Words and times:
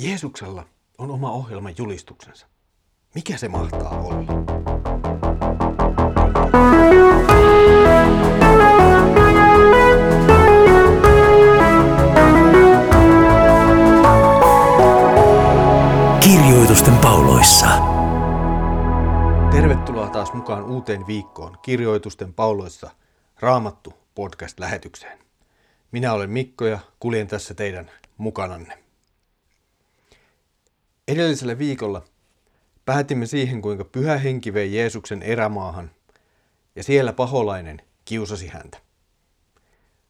Jeesuksella 0.00 0.64
on 0.98 1.10
oma 1.10 1.30
ohjelman 1.30 1.74
julistuksensa. 1.78 2.46
Mikä 3.14 3.36
se 3.36 3.48
mahtaa 3.48 4.00
olla? 4.00 4.24
Kirjoitusten 16.20 16.96
pauloissa. 16.96 17.66
Tervetuloa 19.50 20.08
taas 20.10 20.32
mukaan 20.32 20.64
uuteen 20.64 21.06
viikkoon 21.06 21.58
Kirjoitusten 21.62 22.34
pauloissa 22.34 22.90
Raamattu 23.40 23.92
podcast-lähetykseen. 24.14 25.18
Minä 25.92 26.12
olen 26.12 26.30
Mikko 26.30 26.66
ja 26.66 26.78
kuljen 27.00 27.26
tässä 27.26 27.54
teidän 27.54 27.90
mukananne. 28.18 28.87
Edellisellä 31.08 31.58
viikolla 31.58 32.04
päätimme 32.84 33.26
siihen, 33.26 33.62
kuinka 33.62 33.84
pyhä 33.84 34.18
henki 34.18 34.54
vei 34.54 34.74
Jeesuksen 34.74 35.22
erämaahan 35.22 35.90
ja 36.76 36.82
siellä 36.84 37.12
paholainen 37.12 37.82
kiusasi 38.04 38.46
häntä. 38.46 38.78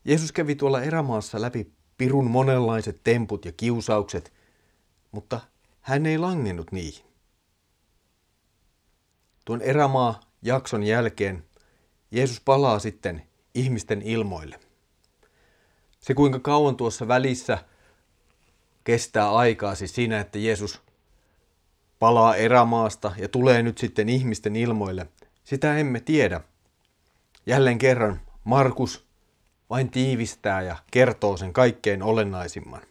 Jeesus 0.04 0.32
kävi 0.32 0.54
tuolla 0.54 0.82
erämaassa 0.82 1.40
läpi 1.40 1.72
pirun 1.98 2.30
monenlaiset 2.30 3.00
temput 3.04 3.44
ja 3.44 3.52
kiusaukset, 3.52 4.32
mutta 5.12 5.40
hän 5.80 6.06
ei 6.06 6.18
langennut 6.18 6.72
niihin. 6.72 7.04
Tuon 9.44 9.62
erämaa 9.62 10.20
jakson 10.42 10.82
jälkeen 10.82 11.44
Jeesus 12.10 12.40
palaa 12.40 12.78
sitten 12.78 13.22
ihmisten 13.54 14.02
ilmoille. 14.02 14.60
Se 16.00 16.14
kuinka 16.14 16.38
kauan 16.38 16.76
tuossa 16.76 17.08
välissä 17.08 17.58
kestää 18.84 19.34
aikaa 19.34 19.74
siis 19.74 19.94
siinä, 19.94 20.20
että 20.20 20.38
Jeesus 20.38 20.87
palaa 21.98 22.36
erämaasta 22.36 23.12
ja 23.18 23.28
tulee 23.28 23.62
nyt 23.62 23.78
sitten 23.78 24.08
ihmisten 24.08 24.56
ilmoille, 24.56 25.06
sitä 25.44 25.78
emme 25.78 26.00
tiedä. 26.00 26.40
Jälleen 27.46 27.78
kerran 27.78 28.20
Markus 28.44 29.04
vain 29.70 29.90
tiivistää 29.90 30.62
ja 30.62 30.76
kertoo 30.90 31.36
sen 31.36 31.52
kaikkein 31.52 32.02
olennaisimman. 32.02 32.82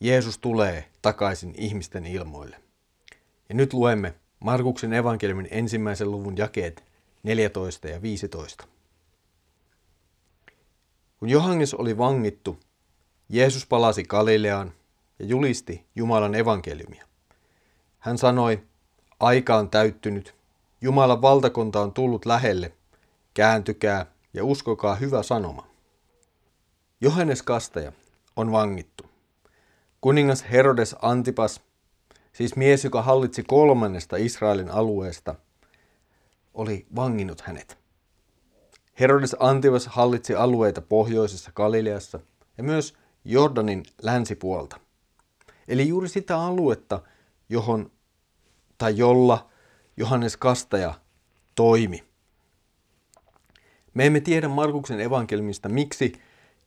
Jeesus 0.00 0.38
tulee 0.38 0.88
takaisin 1.02 1.54
ihmisten 1.56 2.06
ilmoille. 2.06 2.56
Ja 3.48 3.54
nyt 3.54 3.72
luemme 3.72 4.14
Markuksen 4.40 4.92
evankeliumin 4.92 5.48
ensimmäisen 5.50 6.10
luvun 6.10 6.36
jakeet 6.36 6.84
14 7.22 7.88
ja 7.88 8.02
15. 8.02 8.66
Kun 11.18 11.28
Johannes 11.28 11.74
oli 11.74 11.98
vangittu, 11.98 12.60
Jeesus 13.28 13.66
palasi 13.66 14.04
Galileaan 14.04 14.72
ja 15.18 15.24
julisti 15.24 15.86
Jumalan 15.96 16.34
evankeliumia. 16.34 17.07
Hän 18.08 18.18
sanoi, 18.18 18.62
aika 19.20 19.56
on 19.56 19.70
täyttynyt, 19.70 20.34
Jumalan 20.80 21.22
valtakunta 21.22 21.80
on 21.80 21.92
tullut 21.92 22.26
lähelle, 22.26 22.72
kääntykää 23.34 24.06
ja 24.34 24.44
uskokaa 24.44 24.94
hyvä 24.94 25.22
sanoma. 25.22 25.66
Johannes 27.00 27.42
Kastaja 27.42 27.92
on 28.36 28.52
vangittu. 28.52 29.04
Kuningas 30.00 30.44
Herodes 30.50 30.96
Antipas, 31.02 31.60
siis 32.32 32.56
mies, 32.56 32.84
joka 32.84 33.02
hallitsi 33.02 33.42
kolmannesta 33.42 34.16
Israelin 34.16 34.70
alueesta, 34.70 35.34
oli 36.54 36.86
vanginnut 36.96 37.40
hänet. 37.40 37.78
Herodes 39.00 39.36
Antipas 39.38 39.86
hallitsi 39.86 40.34
alueita 40.34 40.80
pohjoisessa 40.80 41.52
Galileassa 41.54 42.20
ja 42.58 42.64
myös 42.64 42.94
Jordanin 43.24 43.82
länsipuolta. 44.02 44.80
Eli 45.68 45.88
juuri 45.88 46.08
sitä 46.08 46.40
aluetta, 46.40 47.02
johon 47.48 47.90
tai 48.78 48.96
jolla 48.96 49.48
Johannes 49.96 50.36
Kastaja 50.36 50.94
toimi. 51.54 52.04
Me 53.94 54.06
emme 54.06 54.20
tiedä 54.20 54.48
Markuksen 54.48 55.00
evankelmista, 55.00 55.68
miksi 55.68 56.12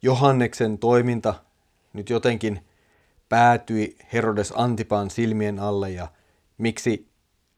Johanneksen 0.02 0.78
toiminta 0.78 1.34
nyt 1.94 2.10
jotenkin 2.10 2.66
päätyi 3.30 3.98
Herodes 4.14 4.54
Antipaan 4.56 5.10
silmien 5.10 5.60
alle 5.60 5.90
ja 5.90 6.08
miksi 6.58 7.08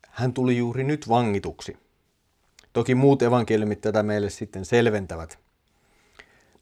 hän 0.07 0.33
tuli 0.33 0.57
juuri 0.57 0.83
nyt 0.83 1.09
vangituksi. 1.09 1.77
Toki 2.73 2.95
muut 2.95 3.21
evankeliumit 3.21 3.81
tätä 3.81 4.03
meille 4.03 4.29
sitten 4.29 4.65
selventävät. 4.65 5.39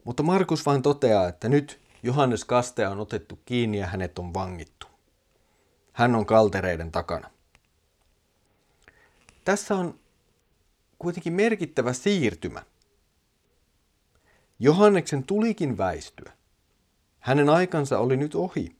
Mutta 0.04 0.22
Markus 0.22 0.66
vain 0.66 0.82
toteaa, 0.82 1.28
että 1.28 1.48
nyt 1.48 1.80
Johannes 2.02 2.44
Kastaja 2.44 2.90
on 2.90 3.00
otettu 3.00 3.38
kiinni 3.44 3.78
ja 3.78 3.86
hänet 3.86 4.18
on 4.18 4.34
vangittu. 4.34 4.86
Hän 5.92 6.14
on 6.14 6.26
kaltereiden 6.26 6.92
takana. 6.92 7.30
Tässä 9.44 9.74
on 9.76 9.98
kuitenkin 10.98 11.32
merkittävä 11.32 11.92
siirtymä. 11.92 12.62
Johanneksen 14.58 15.24
tulikin 15.24 15.78
väistyä. 15.78 16.32
Hänen 17.20 17.48
aikansa 17.48 17.98
oli 17.98 18.16
nyt 18.16 18.34
ohi. 18.34 18.76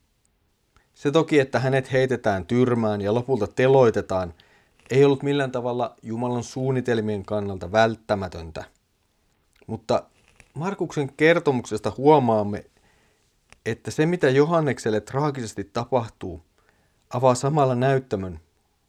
Se 0.93 1.11
toki, 1.11 1.39
että 1.39 1.59
hänet 1.59 1.91
heitetään 1.91 2.45
tyrmään 2.45 3.01
ja 3.01 3.13
lopulta 3.13 3.47
teloitetaan, 3.47 4.33
ei 4.89 5.05
ollut 5.05 5.23
millään 5.23 5.51
tavalla 5.51 5.95
Jumalan 6.01 6.43
suunnitelmien 6.43 7.25
kannalta 7.25 7.71
välttämätöntä. 7.71 8.63
Mutta 9.67 10.03
Markuksen 10.53 11.13
kertomuksesta 11.13 11.91
huomaamme, 11.97 12.65
että 13.65 13.91
se 13.91 14.05
mitä 14.05 14.29
Johannekselle 14.29 15.01
traagisesti 15.01 15.63
tapahtuu, 15.63 16.41
avaa 17.09 17.35
samalla 17.35 17.75
näyttämön 17.75 18.39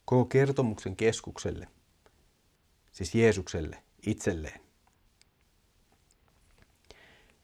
koko 0.05 0.25
kertomuksen 0.25 0.95
keskukselle, 0.95 1.67
siis 2.91 3.15
Jeesukselle 3.15 3.83
itselleen. 4.07 4.61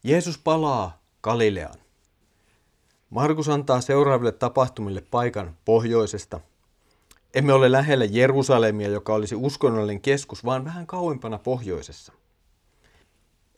Jeesus 0.03 0.38
palaa 0.38 1.01
Galileaan. 1.21 1.79
Markus 3.09 3.50
antaa 3.50 3.81
seuraaville 3.81 4.31
tapahtumille 4.31 5.03
paikan 5.11 5.57
pohjoisesta. 5.66 6.39
Emme 7.33 7.53
ole 7.53 7.71
lähellä 7.71 8.05
Jerusalemia, 8.05 8.88
joka 8.88 9.13
olisi 9.13 9.35
uskonnollinen 9.35 10.01
keskus, 10.01 10.45
vaan 10.45 10.66
vähän 10.66 10.88
kauempana 10.88 11.38
pohjoisessa. 11.38 12.13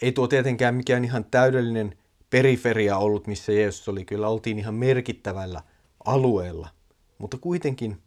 Ei 0.02 0.12
tuo 0.12 0.28
tietenkään 0.28 0.76
mikään 0.76 1.06
ihan 1.06 1.26
täydellinen 1.26 1.98
periferia 2.30 2.98
ollut, 2.98 3.28
missä 3.28 3.52
Jeesus 3.52 3.90
oli. 3.90 4.06
Kyllä 4.06 4.28
oltiin 4.28 4.60
ihan 4.60 4.76
merkittävällä 4.76 5.64
alueella, 6.06 6.70
mutta 7.18 7.38
kuitenkin 7.38 8.03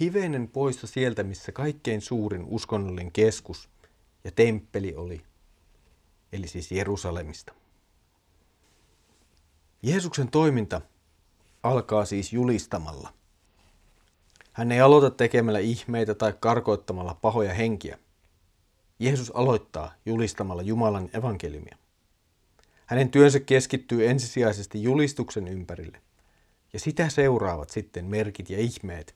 hivenen 0.00 0.48
poissa 0.48 0.86
sieltä, 0.86 1.22
missä 1.22 1.52
kaikkein 1.52 2.00
suurin 2.00 2.44
uskonnollinen 2.44 3.12
keskus 3.12 3.68
ja 4.24 4.30
temppeli 4.30 4.94
oli, 4.94 5.22
eli 6.32 6.48
siis 6.48 6.72
Jerusalemista. 6.72 7.54
Jeesuksen 9.82 10.28
toiminta 10.28 10.80
alkaa 11.62 12.04
siis 12.04 12.32
julistamalla. 12.32 13.12
Hän 14.52 14.72
ei 14.72 14.80
aloita 14.80 15.10
tekemällä 15.10 15.58
ihmeitä 15.58 16.14
tai 16.14 16.34
karkoittamalla 16.40 17.14
pahoja 17.14 17.54
henkiä. 17.54 17.98
Jeesus 18.98 19.30
aloittaa 19.30 19.94
julistamalla 20.06 20.62
Jumalan 20.62 21.10
evankeliumia. 21.12 21.76
Hänen 22.86 23.10
työnsä 23.10 23.40
keskittyy 23.40 24.08
ensisijaisesti 24.08 24.82
julistuksen 24.82 25.48
ympärille, 25.48 26.02
ja 26.72 26.80
sitä 26.80 27.08
seuraavat 27.08 27.70
sitten 27.70 28.04
merkit 28.04 28.50
ja 28.50 28.58
ihmeet, 28.58 29.14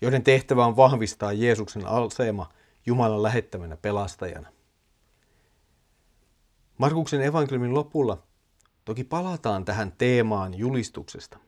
joiden 0.00 0.22
tehtävä 0.22 0.66
on 0.66 0.76
vahvistaa 0.76 1.32
Jeesuksen 1.32 1.86
asema 1.86 2.48
Jumalan 2.86 3.22
lähettämänä 3.22 3.76
pelastajana. 3.76 4.52
Markuksen 6.78 7.22
evankeliumin 7.22 7.74
lopulla 7.74 8.22
toki 8.84 9.04
palataan 9.04 9.64
tähän 9.64 9.92
teemaan 9.98 10.58
julistuksesta. 10.58 11.38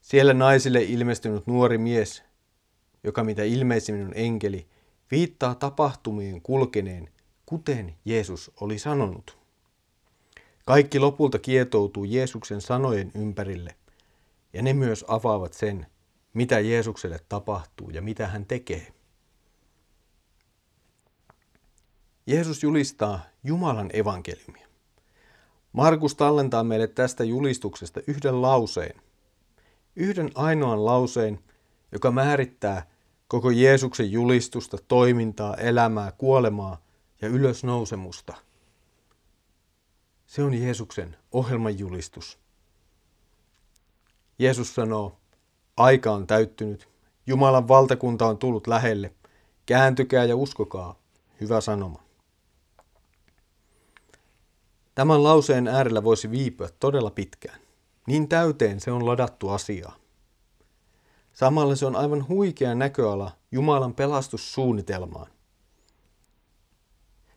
Siellä 0.00 0.34
naisille 0.34 0.82
ilmestynyt 0.82 1.46
nuori 1.46 1.78
mies, 1.78 2.22
joka 3.04 3.24
mitä 3.24 3.42
ilmeisimmin 3.42 4.06
on 4.06 4.12
enkeli, 4.14 4.68
viittaa 5.10 5.54
tapahtumien 5.54 6.42
kulkeneen, 6.42 7.08
kuten 7.46 7.96
Jeesus 8.04 8.50
oli 8.60 8.78
sanonut. 8.78 9.38
Kaikki 10.66 10.98
lopulta 10.98 11.38
kietoutuu 11.38 12.04
Jeesuksen 12.04 12.60
sanojen 12.60 13.10
ympärille, 13.14 13.74
ja 14.52 14.62
ne 14.62 14.72
myös 14.72 15.04
avaavat 15.08 15.52
sen, 15.52 15.86
mitä 16.34 16.60
Jeesukselle 16.60 17.18
tapahtuu 17.28 17.90
ja 17.90 18.02
mitä 18.02 18.26
hän 18.26 18.46
tekee. 18.46 18.92
Jeesus 22.26 22.62
julistaa 22.62 23.20
Jumalan 23.44 23.90
evankeliumia. 23.92 24.68
Markus 25.72 26.14
tallentaa 26.14 26.64
meille 26.64 26.86
tästä 26.86 27.24
julistuksesta 27.24 28.00
yhden 28.06 28.42
lauseen. 28.42 29.02
Yhden 29.96 30.30
ainoan 30.34 30.84
lauseen, 30.84 31.40
joka 31.92 32.10
määrittää 32.10 32.90
koko 33.28 33.50
Jeesuksen 33.50 34.12
julistusta, 34.12 34.78
toimintaa, 34.88 35.54
elämää, 35.54 36.12
kuolemaa 36.12 36.82
ja 37.20 37.28
ylösnousemusta. 37.28 38.34
Se 40.26 40.42
on 40.42 40.54
Jeesuksen 40.54 41.16
ohjelman 41.32 41.78
julistus. 41.78 42.38
Jeesus 44.38 44.74
sanoo, 44.74 45.19
aika 45.76 46.12
on 46.12 46.26
täyttynyt, 46.26 46.88
Jumalan 47.26 47.68
valtakunta 47.68 48.26
on 48.26 48.38
tullut 48.38 48.66
lähelle, 48.66 49.14
kääntykää 49.66 50.24
ja 50.24 50.36
uskokaa, 50.36 50.98
hyvä 51.40 51.60
sanoma. 51.60 52.02
Tämän 54.94 55.24
lauseen 55.24 55.68
äärellä 55.68 56.04
voisi 56.04 56.30
viipyä 56.30 56.68
todella 56.80 57.10
pitkään. 57.10 57.60
Niin 58.06 58.28
täyteen 58.28 58.80
se 58.80 58.92
on 58.92 59.06
ladattu 59.06 59.48
asiaa. 59.48 59.96
Samalla 61.32 61.76
se 61.76 61.86
on 61.86 61.96
aivan 61.96 62.28
huikea 62.28 62.74
näköala 62.74 63.32
Jumalan 63.52 63.94
pelastussuunnitelmaan. 63.94 65.26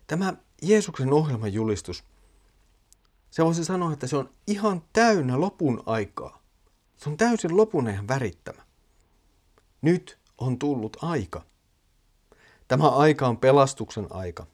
Tämä 0.07 0.33
Jeesuksen 0.61 1.13
ohjelman 1.13 1.53
julistus, 1.53 2.03
se 3.31 3.45
voisi 3.45 3.65
sanoa, 3.65 3.93
että 3.93 4.07
se 4.07 4.17
on 4.17 4.29
ihan 4.47 4.83
täynnä 4.93 5.39
lopun 5.39 5.83
aikaa. 5.85 6.42
Se 7.03 7.09
on 7.09 7.17
täysin 7.17 7.57
lopun 7.57 7.87
ajan 7.87 8.07
värittämä. 8.07 8.61
Nyt 9.81 10.19
on 10.37 10.59
tullut 10.59 10.97
aika. 11.01 11.41
Tämä 12.67 12.89
aika 12.89 13.27
on 13.27 13.37
pelastuksen 13.37 14.07
aika. 14.09 14.45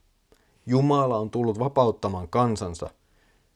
Jumala 0.65 1.17
on 1.17 1.29
tullut 1.29 1.59
vapauttamaan 1.59 2.29
kansansa, 2.29 2.89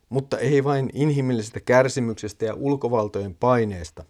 mutta 0.10 0.38
ei 0.38 0.64
vain 0.64 0.90
inhimillisestä 0.94 1.60
kärsimyksestä 1.60 2.46
ja 2.46 2.54
ulkovaltojen 2.54 3.36
paineesta. 3.36 4.06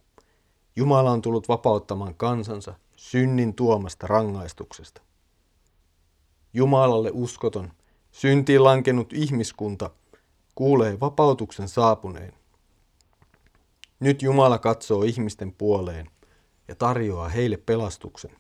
Jumala 0.76 1.12
on 1.12 1.22
tullut 1.22 1.48
vapauttamaan 1.48 2.16
kansansa 2.16 2.74
synnin 2.96 3.54
tuomasta 3.54 4.08
rangaistuksesta. 4.08 5.02
Jumalalle 6.54 7.12
uskoton, 7.14 7.72
syntiin 8.12 8.64
lankenut 8.64 9.14
ihmiskunta 9.14 9.90
kuulee 10.56 11.00
vapautuksen 11.00 11.70
saapuneen. 11.70 12.43
Nyt 14.04 14.22
Jumala 14.22 14.58
katsoo 14.58 15.04
ihmisten 15.04 15.54
puoleen 15.54 16.10
ja 16.68 16.76
tarjoaa 16.76 17.30
heille 17.30 17.58
pelastuksen. 17.58 18.32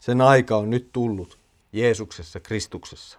Sen 0.00 0.20
aika 0.20 0.56
on 0.56 0.70
nyt 0.70 0.92
tullut 0.92 1.38
Jeesuksessa 1.72 2.40
Kristuksessa. 2.40 3.18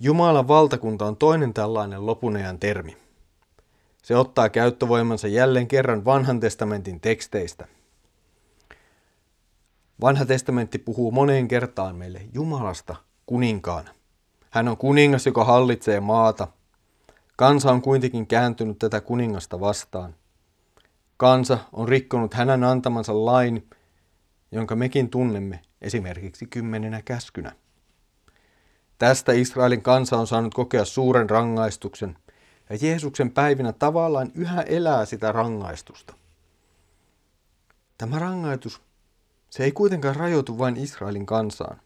Jumalan 0.00 0.48
valtakunta 0.48 1.06
on 1.06 1.16
toinen 1.16 1.54
tällainen 1.54 2.06
lopunajan 2.06 2.58
termi. 2.58 2.96
Se 4.02 4.16
ottaa 4.16 4.48
käyttövoimansa 4.48 5.28
jälleen 5.28 5.68
kerran 5.68 6.04
vanhan 6.04 6.40
testamentin 6.40 7.00
teksteistä. 7.00 7.68
Vanha 10.00 10.24
testamentti 10.24 10.78
puhuu 10.78 11.10
moneen 11.10 11.48
kertaan 11.48 11.96
meille 11.96 12.20
Jumalasta 12.34 12.96
kuninkaana. 13.26 13.90
Hän 14.50 14.68
on 14.68 14.76
kuningas, 14.76 15.26
joka 15.26 15.44
hallitsee 15.44 16.00
maata. 16.00 16.48
Kansa 17.42 17.72
on 17.72 17.82
kuitenkin 17.82 18.26
kääntynyt 18.26 18.78
tätä 18.78 19.00
kuningasta 19.00 19.60
vastaan. 19.60 20.14
Kansa 21.16 21.58
on 21.72 21.88
rikkonut 21.88 22.34
hänen 22.34 22.64
antamansa 22.64 23.24
lain, 23.24 23.70
jonka 24.52 24.76
mekin 24.76 25.10
tunnemme 25.10 25.60
esimerkiksi 25.80 26.46
kymmenenä 26.46 27.02
käskynä. 27.04 27.52
Tästä 28.98 29.32
Israelin 29.32 29.82
kansa 29.82 30.18
on 30.18 30.26
saanut 30.26 30.54
kokea 30.54 30.84
suuren 30.84 31.30
rangaistuksen, 31.30 32.18
ja 32.70 32.78
Jeesuksen 32.80 33.30
päivinä 33.30 33.72
tavallaan 33.72 34.30
yhä 34.34 34.62
elää 34.62 35.04
sitä 35.04 35.32
rangaistusta. 35.32 36.14
Tämä 37.98 38.18
rangaitus, 38.18 38.82
se 39.50 39.64
ei 39.64 39.72
kuitenkaan 39.72 40.16
rajoitu 40.16 40.58
vain 40.58 40.76
Israelin 40.76 41.26
kansaan. 41.26 41.80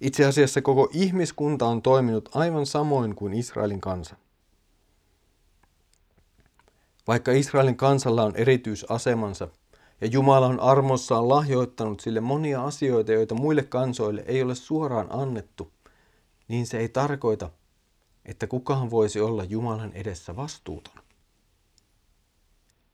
Itse 0.00 0.24
asiassa 0.24 0.62
koko 0.62 0.88
ihmiskunta 0.92 1.66
on 1.66 1.82
toiminut 1.82 2.28
aivan 2.34 2.66
samoin 2.66 3.14
kuin 3.14 3.34
Israelin 3.34 3.80
kansa. 3.80 4.16
Vaikka 7.06 7.32
Israelin 7.32 7.76
kansalla 7.76 8.22
on 8.22 8.36
erityisasemansa 8.36 9.48
ja 10.00 10.06
Jumala 10.06 10.46
on 10.46 10.60
armossaan 10.60 11.28
lahjoittanut 11.28 12.00
sille 12.00 12.20
monia 12.20 12.64
asioita, 12.64 13.12
joita 13.12 13.34
muille 13.34 13.62
kansoille 13.62 14.24
ei 14.26 14.42
ole 14.42 14.54
suoraan 14.54 15.06
annettu, 15.10 15.72
niin 16.48 16.66
se 16.66 16.78
ei 16.78 16.88
tarkoita, 16.88 17.50
että 18.24 18.46
kukaan 18.46 18.90
voisi 18.90 19.20
olla 19.20 19.44
Jumalan 19.44 19.92
edessä 19.92 20.36
vastuuton. 20.36 20.94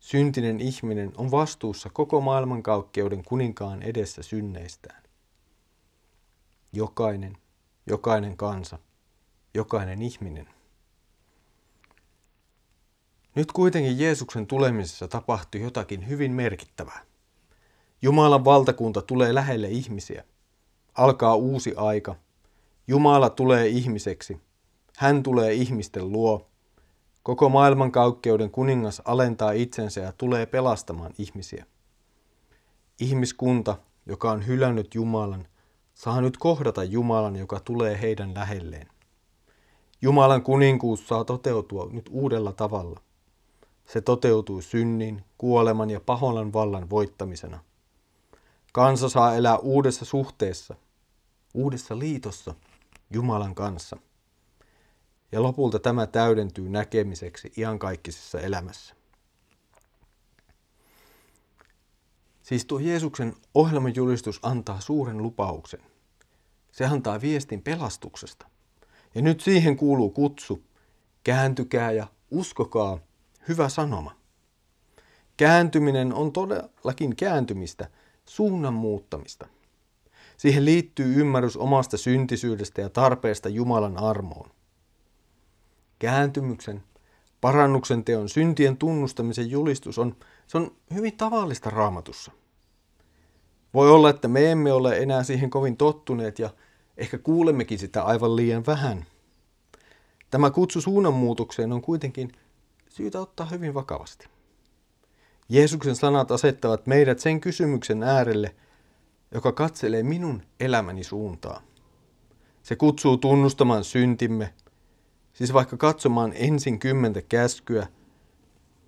Syntinen 0.01 0.61
ihminen 0.61 1.13
on 1.17 1.31
vastuussa 1.31 1.91
koko 1.91 2.21
maailmankaukkeuden 2.21 3.25
kuninkaan 3.25 3.83
edessä 3.83 4.23
synneistään. 4.23 5.03
Jokainen, 6.73 7.37
jokainen 7.87 8.37
kansa, 8.37 8.79
jokainen 9.55 10.03
ihminen. 10.03 10.56
Nyt 13.37 13.53
kuitenkin 13.53 13.99
Jeesuksen 13.99 14.47
tulemisessa 14.47 15.09
tapahtui 15.09 15.61
jotakin 15.61 16.09
hyvin 16.09 16.33
merkittävää. 16.33 17.03
Jumalan 18.03 18.45
valtakunta 18.45 19.03
tulee 19.03 19.35
lähelle 19.35 19.69
ihmisiä. 19.69 20.25
Alkaa 20.95 21.35
uusi 21.35 21.75
aika. 21.77 22.15
Jumala 22.87 23.31
tulee 23.31 23.69
ihmiseksi. 23.69 24.41
Hän 24.97 25.23
tulee 25.23 25.53
ihmisten 25.53 26.13
luo. 26.13 26.47
Koko 27.23 27.49
maailmankaukkeuden 27.49 28.51
kuningas 28.51 29.03
alentaa 29.05 29.53
itsensä 29.53 30.01
ja 30.01 30.13
tulee 30.13 30.47
pelastamaan 30.47 31.13
ihmisiä. 31.19 31.67
Ihmiskunta, 33.01 33.77
joka 34.07 34.31
on 34.31 34.47
hylännyt 34.47 34.95
Jumalan, 34.95 35.47
saa 35.95 36.21
nyt 36.21 36.37
kohdata 36.37 36.85
Jumalan, 36.85 37.37
joka 37.37 37.61
tulee 37.61 38.01
heidän 38.01 38.35
lähelleen. 38.35 38.87
Jumalan 40.03 40.43
kuninkuus 40.43 41.09
saa 41.09 41.25
toteutua 41.25 41.89
nyt 41.93 42.09
uudella 42.11 42.53
tavalla. 42.53 43.06
Se 43.87 44.01
toteutuu 44.01 44.63
synnin, 44.63 45.25
kuoleman 45.39 45.91
ja 45.91 46.01
paholan 46.01 46.53
vallan 46.53 46.91
voittamisena. 46.91 47.65
Kansa 48.73 49.09
saa 49.09 49.35
elää 49.35 49.59
uudessa 49.59 50.05
suhteessa, 50.05 50.75
uudessa 51.55 51.99
liitossa 51.99 52.55
Jumalan 53.11 53.55
kanssa. 53.55 53.97
Ja 55.33 55.43
lopulta 55.43 55.79
tämä 55.79 56.07
täydentyy 56.07 56.69
näkemiseksi 56.69 57.53
iankaikkisessa 57.57 58.41
elämässä. 58.41 58.95
Siis 62.43 62.65
tuo 62.65 62.79
Jeesuksen 62.79 63.35
ohjelmajulistus 63.55 64.41
antaa 64.43 64.81
suuren 64.81 65.23
lupauksen. 65.23 65.81
Se 66.73 66.87
antaa 66.87 67.21
viestin 67.21 67.63
pelastuksesta. 67.63 68.47
Ja 69.15 69.23
nyt 69.23 69.41
siihen 69.41 69.77
kuuluu 69.77 70.11
kutsu. 70.11 70.63
Kääntykää 71.25 71.93
ja 71.93 72.07
uskokaa 72.31 72.99
hyvä 73.49 73.69
sanoma. 73.69 74.17
Kääntyminen 75.37 76.15
on 76.15 76.33
todellakin 76.33 77.17
kääntymistä, 77.17 77.91
suunnan 78.25 78.75
muuttamista. 78.75 79.47
Siihen 80.37 80.65
liittyy 80.65 81.21
ymmärrys 81.21 81.57
omasta 81.57 81.97
syntisyydestä 81.97 82.81
ja 82.81 82.89
tarpeesta 82.89 83.49
Jumalan 83.49 83.99
armoon. 83.99 84.51
Kääntymyksen, 85.99 86.83
parannuksen 87.41 88.05
teon, 88.05 88.29
syntien 88.29 88.77
tunnustamisen 88.77 89.51
julistus 89.51 89.99
on, 89.99 90.17
se 90.47 90.59
on 90.59 90.77
hyvin 90.95 91.17
tavallista 91.17 91.71
raamatussa. 91.71 92.33
Voi 93.75 93.91
olla, 93.91 94.11
että 94.11 94.29
me 94.29 94.51
emme 94.51 94.73
ole 94.73 94.99
enää 94.99 95.23
siihen 95.23 95.51
kovin 95.51 95.77
tottuneet 95.77 96.39
ja 96.39 96.51
ehkä 96.97 97.19
kuulemmekin 97.19 97.79
sitä 97.79 98.03
aivan 98.03 98.37
liian 98.37 98.67
vähän. 98.67 99.05
Tämä 100.31 100.51
kutsu 100.51 100.81
suunnanmuutokseen 100.81 101.73
on 101.73 101.83
kuitenkin 101.83 102.33
syytä 102.97 103.21
ottaa 103.21 103.47
hyvin 103.47 103.75
vakavasti. 103.75 104.29
Jeesuksen 105.49 105.97
sanat 105.97 106.31
asettavat 106.31 106.87
meidät 106.87 107.19
sen 107.19 107.41
kysymyksen 107.41 108.03
äärelle, 108.03 108.55
joka 109.35 109.53
katselee 109.53 110.03
minun 110.03 110.43
elämäni 110.61 111.05
suuntaa. 111.05 111.63
Se 112.63 112.77
kutsuu 112.77 113.17
tunnustamaan 113.17 113.85
syntimme, 113.85 114.55
siis 115.33 115.53
vaikka 115.53 115.77
katsomaan 115.77 116.33
ensin 116.35 116.79
kymmentä 116.79 117.23
käskyä 117.23 117.87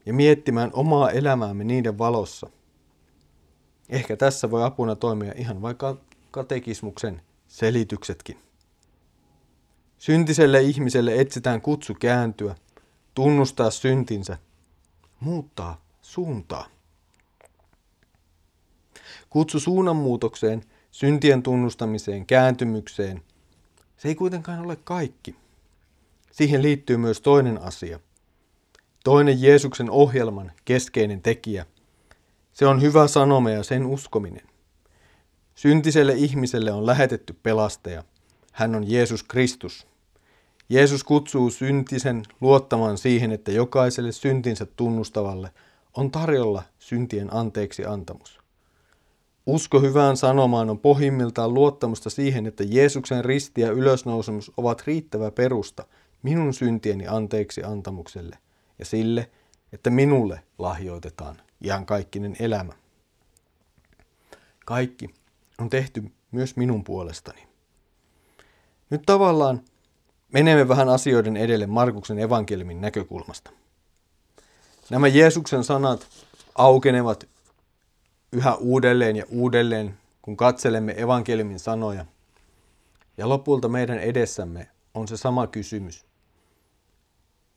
ja 0.07 0.12
miettimään 0.12 0.71
omaa 0.73 1.11
elämäämme 1.11 1.65
niiden 1.65 1.99
valossa. 1.99 2.50
Ehkä 3.88 4.17
tässä 4.17 4.50
voi 4.50 4.65
apuna 4.65 4.97
toimia 4.97 5.33
ihan 5.37 5.62
vaikka 5.62 5.97
katekismuksen 6.31 7.23
selityksetkin. 7.49 8.38
Syntiselle 9.99 10.61
ihmiselle 10.62 11.21
etsitään 11.21 11.61
kutsu 11.61 11.95
kääntyä– 11.95 12.55
tunnustaa 13.19 13.71
syntinsä, 13.71 14.39
muuttaa 15.21 15.81
suuntaa. 16.03 16.67
Kutsu 19.31 19.61
suunnanmuutokseen, 19.61 20.65
syntien 20.91 21.43
tunnustamiseen, 21.43 22.27
kääntymykseen, 22.27 23.23
se 23.97 24.09
ei 24.09 24.15
kuitenkaan 24.15 24.61
ole 24.61 24.77
kaikki. 24.77 25.37
Siihen 26.33 26.63
liittyy 26.63 26.97
myös 26.97 27.21
toinen 27.21 27.63
asia. 27.63 28.01
Toinen 29.05 29.43
Jeesuksen 29.43 29.91
ohjelman 29.91 30.53
keskeinen 30.65 31.23
tekijä. 31.23 31.67
Se 32.53 32.67
on 32.67 32.83
hyvä 32.83 33.09
sanoma 33.09 33.51
ja 33.51 33.63
sen 33.63 33.87
uskominen. 33.87 34.47
Syntiselle 35.55 36.13
ihmiselle 36.13 36.73
on 36.73 36.87
lähetetty 36.87 37.33
pelastaja. 37.43 38.05
Hän 38.53 38.75
on 38.75 38.91
Jeesus 38.91 39.23
Kristus. 39.23 39.87
Jeesus 40.69 41.05
kutsuu 41.05 41.51
syntisen 41.51 42.23
luottamaan 42.41 42.99
siihen, 42.99 43.33
että 43.33 43.53
jokaiselle 43.53 44.13
syntinsä 44.13 44.67
tunnustavalle 44.67 45.51
on 45.97 46.11
tarjolla 46.11 46.63
syntien 46.79 47.35
anteeksi 47.35 47.85
antamus. 47.85 48.39
Usko 49.47 49.81
hyvään 49.81 50.17
sanomaan 50.17 50.71
on 50.71 50.79
pohjimmiltaan 50.79 51.55
luottamusta 51.55 52.11
siihen, 52.11 52.47
että 52.47 52.65
Jeesuksen 52.65 53.25
risti 53.25 53.61
ja 53.61 53.73
ylösnousemus 53.73 54.53
ovat 54.57 54.83
riittävä 54.87 55.31
perusta 55.31 55.85
minun 56.23 56.55
syntieni 56.55 57.07
anteeksi 57.07 57.63
antamukselle 57.65 58.39
ja 58.79 58.85
sille, 58.85 59.31
että 59.73 59.91
minulle 59.91 60.43
lahjoitetaan 60.59 61.37
iankaikkinen 61.65 62.37
elämä. 62.41 62.73
Kaikki 64.65 65.15
on 65.59 65.71
tehty 65.71 66.05
myös 66.31 66.57
minun 66.57 66.85
puolestani. 66.85 67.49
Nyt 68.91 69.03
tavallaan 69.07 69.61
menemme 70.32 70.68
vähän 70.68 70.88
asioiden 70.88 71.37
edelle 71.37 71.66
Markuksen 71.66 72.18
evankeliumin 72.18 72.80
näkökulmasta. 72.80 73.50
Nämä 74.90 75.08
Jeesuksen 75.08 75.64
sanat 75.64 76.06
aukenevat 76.54 77.28
yhä 78.32 78.54
uudelleen 78.54 79.16
ja 79.16 79.25
uudelleen, 79.28 79.99
kun 80.23 80.37
katselemme 80.37 80.94
evankeliumin 80.97 81.58
sanoja. 81.58 82.06
Ja 83.16 83.28
lopulta 83.28 83.68
meidän 83.68 83.99
edessämme 83.99 84.68
on 84.94 85.08
se 85.08 85.16
sama 85.16 85.47
kysymys. 85.47 86.06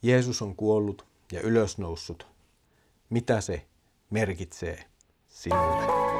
Jeesus 0.02 0.42
on 0.42 0.56
kuollut 0.56 1.06
ja 1.32 1.42
ylösnoussut. 1.42 2.28
Mitä 3.10 3.42
se 3.42 3.66
merkitsee 4.10 4.86
sinulle? 5.30 6.11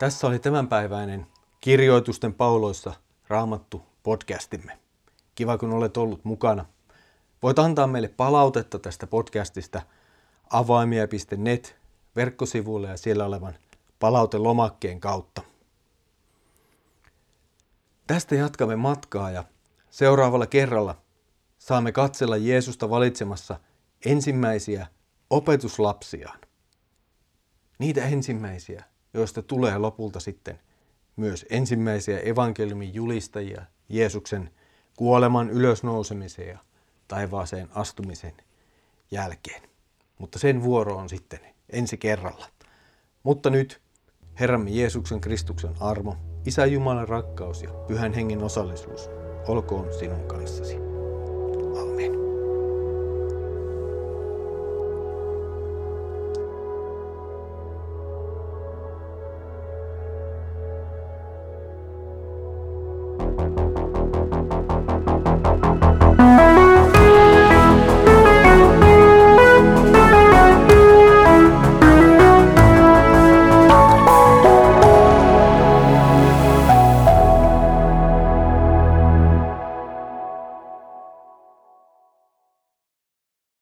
Tässä 0.00 0.26
oli 0.26 0.38
tämänpäiväinen 0.38 1.26
Kirjoitusten 1.60 2.34
pauloissa 2.34 2.92
raamattu 3.28 3.82
podcastimme. 4.02 4.78
Kiva, 5.34 5.58
kun 5.58 5.72
olet 5.72 5.96
ollut 5.96 6.24
mukana. 6.24 6.66
Voit 7.42 7.58
antaa 7.58 7.86
meille 7.86 8.08
palautetta 8.08 8.78
tästä 8.78 9.06
podcastista 9.06 9.82
avaimia.net 10.50 11.76
verkkosivuille 12.16 12.88
ja 12.88 12.96
siellä 12.96 13.24
olevan 13.24 13.54
palautelomakkeen 13.98 15.00
kautta. 15.00 15.42
Tästä 18.06 18.34
jatkamme 18.34 18.76
matkaa 18.76 19.30
ja 19.30 19.44
seuraavalla 19.90 20.46
kerralla 20.46 21.02
saamme 21.58 21.92
katsella 21.92 22.36
Jeesusta 22.36 22.90
valitsemassa 22.90 23.60
ensimmäisiä 24.04 24.86
opetuslapsiaan. 25.30 26.40
Niitä 27.78 28.04
ensimmäisiä, 28.04 28.89
joista 29.14 29.42
tulee 29.42 29.78
lopulta 29.78 30.20
sitten 30.20 30.60
myös 31.16 31.46
ensimmäisiä 31.50 32.18
evankeliumin 32.18 32.94
julistajia 32.94 33.62
Jeesuksen 33.88 34.50
kuoleman 34.96 35.50
ylösnousemisen 35.50 36.48
ja 36.48 36.58
taivaaseen 37.08 37.68
astumisen 37.74 38.34
jälkeen. 39.10 39.62
Mutta 40.18 40.38
sen 40.38 40.62
vuoro 40.62 40.96
on 40.96 41.08
sitten 41.08 41.40
ensi 41.70 41.96
kerralla. 41.96 42.46
Mutta 43.22 43.50
nyt 43.50 43.80
Herramme 44.40 44.70
Jeesuksen 44.70 45.20
Kristuksen 45.20 45.74
armo, 45.80 46.16
Isä 46.46 46.66
Jumalan 46.66 47.08
rakkaus 47.08 47.62
ja 47.62 47.70
Pyhän 47.70 48.12
Hengen 48.12 48.42
osallisuus 48.42 49.10
olkoon 49.48 49.92
sinun 49.98 50.28
kanssasi. 50.28 50.89